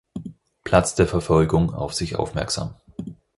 [0.63, 2.73] Platz der Verfolgung auf sich aufmerksam.